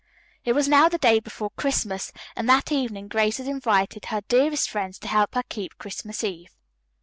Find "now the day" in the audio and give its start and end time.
0.67-1.19